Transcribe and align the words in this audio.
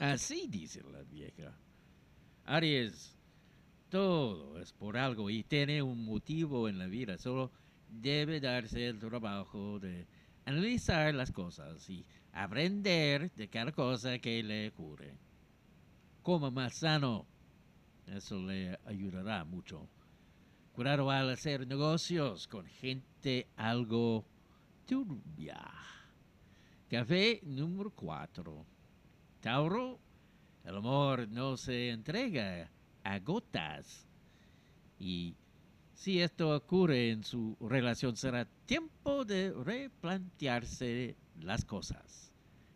Así 0.00 0.46
dice 0.48 0.82
la 0.90 1.02
vieja. 1.02 1.54
Aries, 2.46 3.14
todo 3.90 4.58
es 4.58 4.72
por 4.72 4.96
algo 4.96 5.28
y 5.28 5.44
tiene 5.44 5.82
un 5.82 6.06
motivo 6.06 6.70
en 6.70 6.78
la 6.78 6.86
vida. 6.86 7.18
Solo 7.18 7.52
debe 7.86 8.40
darse 8.40 8.86
el 8.86 8.98
trabajo 8.98 9.78
de 9.78 10.06
analizar 10.46 11.14
las 11.14 11.30
cosas 11.30 11.86
y 11.90 12.06
aprender 12.32 13.30
de 13.32 13.48
cada 13.48 13.72
cosa 13.72 14.18
que 14.18 14.42
le 14.42 14.68
ocurre. 14.68 15.18
Coma 16.22 16.50
más 16.50 16.76
sano. 16.76 17.26
Eso 18.06 18.42
le 18.42 18.78
ayudará 18.86 19.44
mucho. 19.44 19.86
Cuidado 20.72 21.10
al 21.10 21.28
hacer 21.28 21.66
negocios 21.66 22.48
con 22.48 22.64
gente 22.64 23.48
algo 23.54 24.24
turbia. 24.86 25.60
Café 26.88 27.40
número 27.42 27.90
4. 27.90 28.79
Tauro, 29.40 29.98
el 30.64 30.76
amor 30.76 31.26
no 31.28 31.56
se 31.56 31.90
entrega 31.90 32.70
a 33.02 33.18
gotas. 33.20 34.06
Y 34.98 35.34
si 35.94 36.20
esto 36.20 36.54
ocurre 36.54 37.10
en 37.10 37.24
su 37.24 37.56
relación, 37.60 38.16
será 38.16 38.46
tiempo 38.66 39.24
de 39.24 39.52
replantearse 39.52 41.16
las 41.40 41.64
cosas. 41.64 42.30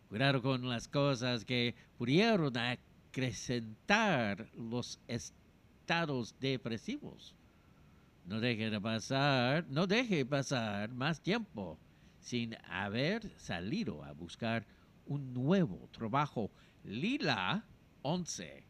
Cuidado 0.09 0.41
con 0.41 0.67
las 0.67 0.87
cosas 0.87 1.45
que 1.45 1.75
pudieron 1.97 2.57
acrecentar 2.57 4.49
los 4.55 4.99
estados 5.07 6.35
depresivos. 6.39 7.35
No 8.25 8.39
deje 8.39 8.71
de 8.71 8.81
pasar, 8.81 9.67
no 9.69 9.85
deje 9.85 10.25
pasar 10.25 10.91
más 10.91 11.21
tiempo 11.21 11.77
sin 12.21 12.55
haber 12.67 13.29
salido 13.37 14.03
a 14.03 14.13
buscar 14.13 14.65
un 15.05 15.33
nuevo 15.33 15.87
trabajo. 15.91 16.51
Lila 16.83 17.65
11. 18.01 18.63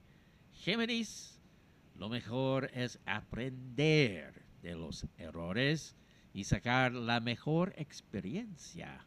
Géminis, 0.52 1.40
lo 1.96 2.10
mejor 2.10 2.70
es 2.74 3.00
aprender 3.06 4.44
de 4.62 4.76
los 4.76 5.06
errores 5.18 5.96
y 6.34 6.44
sacar 6.44 6.94
la 6.94 7.20
mejor 7.20 7.74
experiencia. 7.78 9.06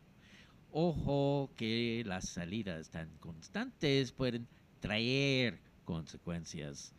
Ojo 0.70 1.50
que 1.56 2.02
las 2.06 2.28
salidas 2.28 2.90
tan 2.90 3.08
constantes 3.18 4.12
pueden 4.12 4.46
traer 4.80 5.60
consecuencias. 5.84 6.94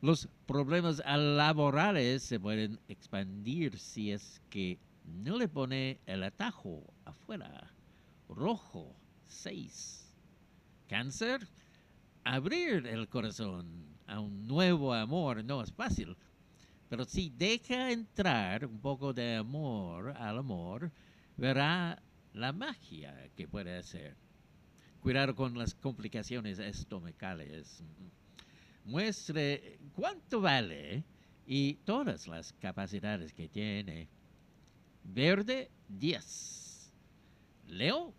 Los 0.00 0.28
problemas 0.46 1.02
laborales 1.04 2.22
se 2.22 2.40
pueden 2.40 2.80
expandir 2.88 3.78
si 3.78 4.12
es 4.12 4.40
que 4.48 4.78
no 5.04 5.36
le 5.36 5.48
pone 5.48 5.98
el 6.06 6.22
atajo 6.22 6.82
afuera. 7.04 7.74
Rojo 8.28 8.94
6. 9.30 10.14
Cáncer, 10.88 11.46
abrir 12.24 12.86
el 12.86 13.08
corazón 13.08 13.96
a 14.06 14.20
un 14.20 14.46
nuevo 14.46 14.92
amor 14.92 15.44
no 15.44 15.62
es 15.62 15.72
fácil, 15.72 16.16
pero 16.88 17.04
si 17.04 17.30
deja 17.30 17.92
entrar 17.92 18.66
un 18.66 18.80
poco 18.80 19.12
de 19.12 19.36
amor 19.36 20.10
al 20.16 20.38
amor, 20.38 20.90
verá 21.36 22.02
la 22.34 22.52
magia 22.52 23.30
que 23.36 23.46
puede 23.46 23.76
hacer. 23.76 24.16
Cuidado 25.00 25.34
con 25.34 25.56
las 25.56 25.74
complicaciones 25.74 26.58
estomacales. 26.58 27.82
Muestre 28.84 29.78
cuánto 29.94 30.40
vale 30.40 31.04
y 31.46 31.74
todas 31.84 32.26
las 32.26 32.52
capacidades 32.54 33.32
que 33.32 33.48
tiene. 33.48 34.08
Verde 35.04 35.70
10. 35.88 36.92
Leo, 37.68 38.12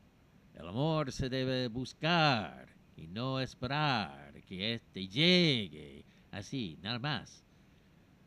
el 0.55 0.67
amor 0.67 1.11
se 1.11 1.29
debe 1.29 1.67
buscar 1.67 2.67
y 2.95 3.07
no 3.07 3.39
esperar 3.39 4.41
que 4.43 4.75
éste 4.75 5.07
llegue 5.07 6.05
así, 6.31 6.77
nada 6.81 6.99
más. 6.99 7.43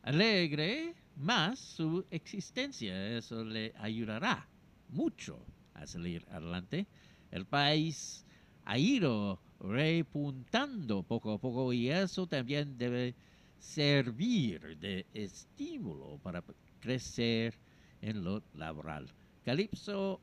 Alegre 0.03 0.95
más 1.17 1.59
su 1.59 2.05
existencia, 2.11 3.17
eso 3.17 3.45
le 3.45 3.73
ayudará 3.79 4.49
mucho 4.89 5.45
a 5.75 5.87
salir 5.87 6.27
adelante. 6.31 6.87
El 7.31 7.47
país 7.47 8.25
ha 8.65 8.79
ido 8.79 9.41
repuntando 9.61 11.03
poco 11.03 11.33
a 11.33 11.39
poco 11.39 11.73
y 11.73 11.91
eso 11.91 12.27
también 12.27 12.77
debe 12.77 13.15
servir 13.59 14.79
de 14.79 15.07
estímulo 15.15 16.19
para 16.23 16.43
crecer 16.81 17.59
en 18.03 18.23
lo 18.23 18.43
laboral. 18.55 19.11
Calipso 19.45 20.21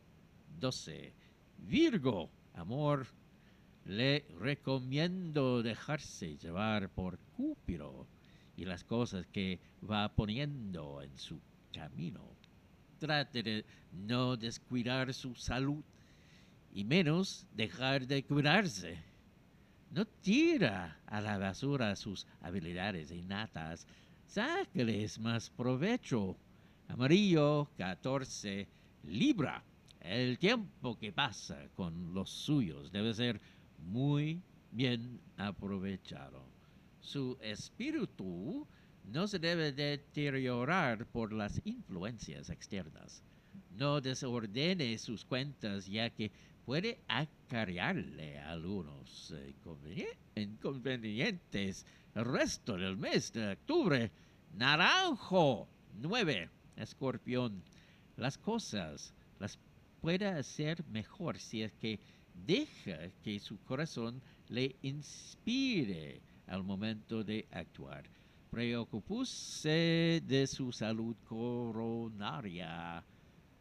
12. 0.60 1.21
Virgo, 1.62 2.30
amor, 2.56 3.08
le 3.86 4.26
recomiendo 4.40 5.64
dejarse 5.64 6.38
llevar 6.38 6.90
por 6.90 7.18
Cúpido 7.36 8.08
y 8.58 8.66
las 8.66 8.84
cosas 8.84 9.26
que 9.28 9.60
va 9.90 10.14
poniendo 10.14 11.02
en 11.02 11.18
su 11.18 11.40
camino. 11.74 12.22
Trate 13.00 13.42
de 13.42 13.66
no 13.92 14.38
descuidar 14.38 15.14
su 15.14 15.34
salud 15.36 15.84
y 16.74 16.84
menos 16.84 17.48
dejar 17.56 18.06
de 18.06 18.24
cuidarse. 18.24 19.00
No 19.92 20.06
tira 20.06 21.00
a 21.06 21.22
la 21.22 21.38
basura 21.38 21.96
sus 21.96 22.26
habilidades 22.42 23.12
innatas, 23.12 23.88
sáqueles 24.26 25.20
más 25.20 25.50
provecho. 25.50 26.38
Amarillo 26.88 27.70
14, 27.78 28.68
Libra. 29.04 29.64
El 30.02 30.40
tiempo 30.40 30.98
que 30.98 31.12
pasa 31.12 31.70
con 31.76 32.14
los 32.14 32.30
suyos 32.30 32.92
debe 32.92 33.14
ser 33.14 33.40
muy 33.78 34.42
bien 34.72 35.22
aprovechado. 35.38 36.44
Su 37.00 37.38
espíritu 37.40 38.68
no 39.06 39.28
se 39.28 39.38
debe 39.38 39.72
deteriorar 39.72 41.06
por 41.06 41.32
las 41.34 41.62
influencias 41.66 42.50
externas. 42.50 43.24
No 43.78 44.02
desordene 44.02 44.98
sus 44.98 45.24
cuentas 45.24 45.86
ya 45.86 46.10
que 46.10 46.32
puede 46.66 47.00
acarrearle 47.08 48.40
algunos 48.40 49.34
inconvenientes 50.36 51.86
el 52.16 52.26
resto 52.26 52.76
del 52.76 52.98
mes 52.98 53.32
de 53.34 53.52
octubre. 53.52 54.12
Naranjo 54.54 55.68
9. 56.02 56.50
Escorpión. 56.76 57.64
Las 58.18 58.38
cosas 58.38 59.14
las 60.02 60.18
puede 60.18 60.26
hacer 60.26 60.84
mejor 60.88 61.38
si 61.38 61.62
es 61.62 61.72
que 61.74 62.00
deja 62.34 63.12
que 63.24 63.40
su 63.40 63.60
corazón 63.60 64.20
le 64.50 64.76
inspire 64.82 66.22
al 66.48 66.64
momento 66.64 67.24
de 67.24 67.48
actuar. 67.52 68.04
Preocupuse 68.50 70.22
de 70.26 70.48
su 70.48 70.72
salud 70.72 71.16
coronaria. 71.28 73.04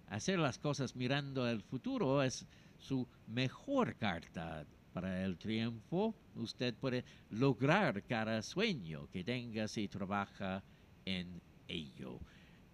Hacer 0.09 0.39
las 0.39 0.59
cosas 0.59 0.97
mirando 0.97 1.45
al 1.45 1.61
futuro 1.61 2.23
es 2.23 2.47
su 2.79 3.07
mejor 3.27 3.97
carta 3.97 4.65
para 4.95 5.23
el 5.25 5.37
triunfo. 5.37 6.15
Usted 6.37 6.75
puede 6.75 7.05
lograr 7.29 8.03
cada 8.05 8.41
sueño 8.41 9.09
que 9.13 9.23
tenga 9.23 9.69
si 9.69 9.89
trabaja 9.89 10.63
en 11.05 11.41
ello. 11.69 12.19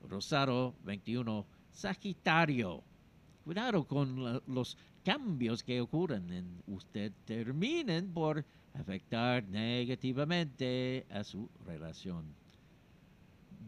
Rosado 0.09 0.77
21, 0.85 1.45
Sagitario. 1.73 2.85
Cuidado 3.47 3.87
con 3.87 4.43
los 4.49 4.77
cambios 5.05 5.63
que 5.63 5.81
ocurren 5.81 6.33
en 6.33 6.63
usted 6.67 7.13
terminen 7.25 8.13
por 8.13 8.45
afectar 8.75 9.45
negativamente 9.45 11.07
a 11.11 11.23
su 11.23 11.49
relación. 11.65 12.35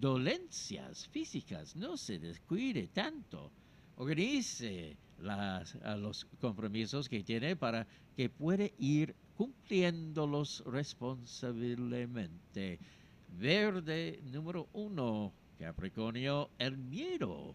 Dolencias 0.00 1.06
físicas, 1.06 1.76
no 1.76 1.96
se 1.96 2.18
descuide 2.18 2.88
tanto. 2.88 3.52
Organice 3.94 4.96
las, 5.20 5.76
los 5.96 6.24
compromisos 6.40 7.08
que 7.08 7.22
tiene 7.22 7.54
para 7.54 7.86
que 8.16 8.28
puede 8.28 8.74
ir 8.80 9.14
cumpliéndolos 9.36 10.64
responsablemente. 10.66 12.80
Verde 13.28 14.20
número 14.24 14.68
uno, 14.72 15.32
Capricornio, 15.56 16.50
el 16.58 16.76
miedo 16.76 17.54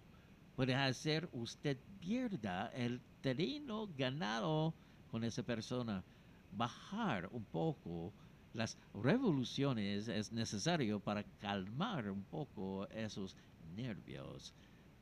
puede 0.55 0.75
hacer 0.75 1.29
usted 1.31 1.77
pierda 1.99 2.67
el 2.73 3.01
terreno 3.21 3.89
ganado 3.97 4.73
con 5.11 5.23
esa 5.23 5.43
persona. 5.43 6.03
Bajar 6.51 7.29
un 7.31 7.43
poco 7.45 8.13
las 8.53 8.77
revoluciones 8.93 10.07
es 10.07 10.31
necesario 10.31 10.99
para 10.99 11.23
calmar 11.41 12.09
un 12.09 12.23
poco 12.23 12.87
esos 12.89 13.35
nervios. 13.75 14.53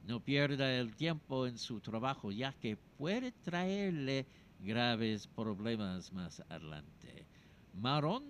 No 0.07 0.19
pierda 0.19 0.71
el 0.73 0.95
tiempo 0.95 1.45
en 1.45 1.57
su 1.57 1.79
trabajo 1.79 2.31
ya 2.31 2.53
que 2.53 2.77
puede 2.97 3.31
traerle 3.31 4.25
graves 4.59 5.27
problemas 5.27 6.11
más 6.13 6.41
adelante. 6.49 7.25
Marón 7.73 8.23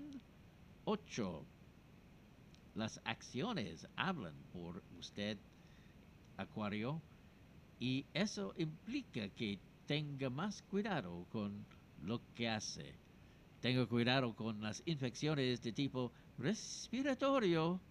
8. 0.85 1.45
Las 2.75 2.99
acciones 3.03 3.87
hablan 3.95 4.35
por 4.53 4.81
usted, 4.97 5.37
Acuario, 6.37 7.01
y 7.81 8.05
eso 8.13 8.53
implica 8.57 9.27
que 9.29 9.57
tenga 9.87 10.29
más 10.29 10.61
cuidado 10.61 11.25
con 11.31 11.65
lo 12.03 12.21
que 12.35 12.47
hace. 12.47 12.93
Tenga 13.59 13.87
cuidado 13.87 14.35
con 14.35 14.61
las 14.61 14.83
infecciones 14.85 15.63
de 15.63 15.71
tipo 15.73 16.11
respiratorio. 16.37 17.81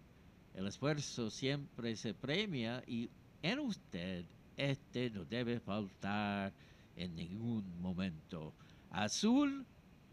El 0.53 0.67
esfuerzo 0.67 1.29
siempre 1.29 1.97
se 1.97 2.13
premia 2.13 2.81
y 2.87 3.09
en 3.41 3.59
usted 3.59 4.25
este 4.55 5.09
no 5.09 5.25
debe 5.25 5.59
faltar 5.59 6.53
en 6.95 7.13
ningún 7.13 7.81
momento. 7.81 8.53
Azul, 8.91 9.65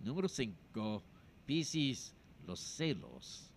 número 0.03 0.29
5. 0.29 1.05
Piscis, 1.47 2.17
los 2.49 2.59
celos 2.59 3.53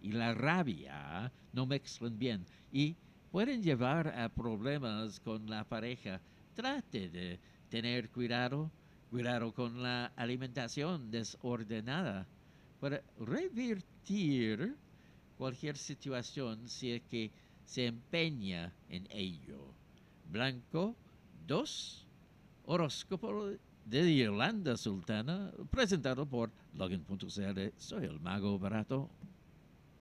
y 0.00 0.12
la 0.12 0.34
rabia 0.34 1.32
no 1.52 1.66
mezclan 1.66 2.16
bien 2.16 2.46
y 2.72 2.96
pueden 3.34 3.64
llevar 3.64 4.06
a 4.16 4.28
problemas 4.28 5.18
con 5.18 5.50
la 5.50 5.64
pareja. 5.64 6.20
Trate 6.54 7.08
de 7.08 7.40
tener 7.68 8.08
cuidado, 8.10 8.70
cuidado 9.10 9.52
con 9.52 9.82
la 9.82 10.12
alimentación 10.14 11.10
desordenada 11.10 12.28
para 12.78 13.02
revertir 13.18 14.76
cualquier 15.36 15.76
situación 15.76 16.68
si 16.68 16.92
es 16.92 17.02
que 17.10 17.32
se 17.64 17.86
empeña 17.86 18.72
en 18.88 19.08
ello. 19.10 19.58
Blanco 20.30 20.94
2, 21.48 22.06
horóscopo 22.66 23.48
de 23.84 24.10
Irlanda 24.12 24.76
Sultana, 24.76 25.50
presentado 25.72 26.24
por 26.24 26.52
Login.cl. 26.74 27.60
Soy 27.78 28.04
el 28.04 28.20
mago 28.20 28.60
barato. 28.60 29.10